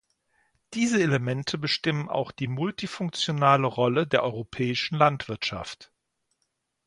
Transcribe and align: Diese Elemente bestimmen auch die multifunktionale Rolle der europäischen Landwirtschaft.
Diese 0.73 0.99
Elemente 0.99 1.59
bestimmen 1.59 2.09
auch 2.09 2.31
die 2.31 2.47
multifunktionale 2.47 3.67
Rolle 3.67 4.07
der 4.07 4.23
europäischen 4.23 4.97
Landwirtschaft. 4.97 5.91